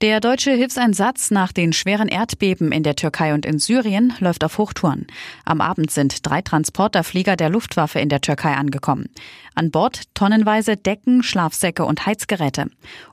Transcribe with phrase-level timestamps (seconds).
[0.00, 4.56] Der deutsche Hilfseinsatz nach den schweren Erdbeben in der Türkei und in Syrien läuft auf
[4.56, 5.08] Hochtouren.
[5.44, 9.08] Am Abend sind drei Transporterflieger der Luftwaffe in der Türkei angekommen.
[9.56, 12.66] An Bord tonnenweise Decken, Schlafsäcke und Heizgeräte.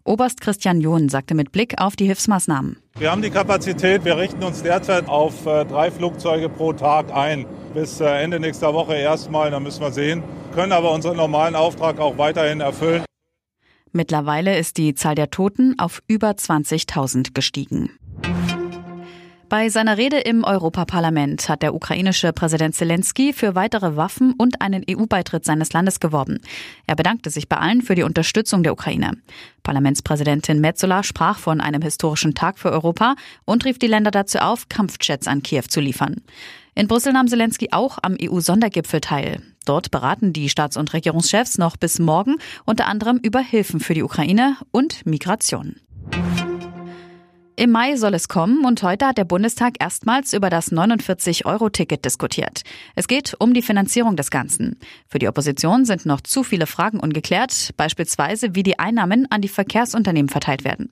[0.04, 2.78] Oberst Christian John sagte mit Blick auf die Hilfsmaßnahmen.
[3.00, 4.06] Wir haben die Kapazität.
[4.06, 7.48] Wir richten uns derzeit auf äh, drei Flugzeuge pro Tag ein.
[7.74, 10.22] Bis äh, Ende nächster Woche erstmal, dann müssen wir sehen.
[10.54, 13.04] Können aber unseren normalen Auftrag auch weiterhin erfüllen.
[13.96, 17.92] Mittlerweile ist die Zahl der Toten auf über 20.000 gestiegen.
[19.48, 24.84] Bei seiner Rede im Europaparlament hat der ukrainische Präsident Zelensky für weitere Waffen und einen
[24.90, 26.42] EU-Beitritt seines Landes geworben.
[26.88, 29.12] Er bedankte sich bei allen für die Unterstützung der Ukraine.
[29.64, 34.68] Parlamentspräsidentin Metzola sprach von einem historischen Tag für Europa und rief die Länder dazu auf,
[34.68, 36.18] Kampfjets an Kiew zu liefern.
[36.74, 39.42] In Brüssel nahm Zelensky auch am EU-Sondergipfel teil.
[39.66, 44.04] Dort beraten die Staats- und Regierungschefs noch bis morgen unter anderem über Hilfen für die
[44.04, 45.76] Ukraine und Migration.
[47.58, 52.64] Im Mai soll es kommen und heute hat der Bundestag erstmals über das 49-Euro-Ticket diskutiert.
[52.96, 54.78] Es geht um die Finanzierung des Ganzen.
[55.08, 59.48] Für die Opposition sind noch zu viele Fragen ungeklärt, beispielsweise wie die Einnahmen an die
[59.48, 60.92] Verkehrsunternehmen verteilt werden.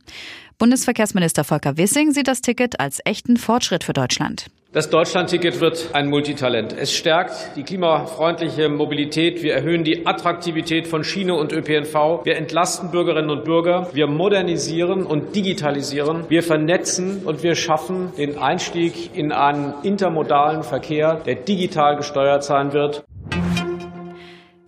[0.57, 4.49] Bundesverkehrsminister Volker Wissing sieht das Ticket als echten Fortschritt für Deutschland.
[4.73, 6.75] Das Deutschlandticket wird ein Multitalent.
[6.75, 9.43] Es stärkt die klimafreundliche Mobilität.
[9.43, 12.25] Wir erhöhen die Attraktivität von Schiene und ÖPNV.
[12.25, 13.89] Wir entlasten Bürgerinnen und Bürger.
[13.93, 16.27] Wir modernisieren und digitalisieren.
[16.27, 22.73] Wir vernetzen und wir schaffen den Einstieg in einen intermodalen Verkehr, der digital gesteuert sein
[22.73, 23.03] wird.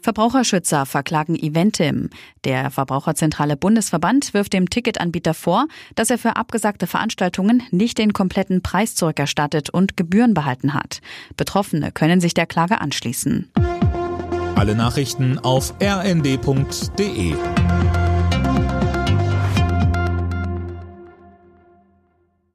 [0.06, 2.12] Verbraucherschützer verklagen Eventim.
[2.44, 8.62] Der Verbraucherzentrale Bundesverband wirft dem Ticketanbieter vor, dass er für abgesagte Veranstaltungen nicht den kompletten
[8.62, 11.02] Preis zurückerstattet und Gebühren behalten hat.
[11.38, 13.52] Betroffene können sich der Klage anschließen.
[14.56, 17.34] Alle Nachrichten auf rnd.de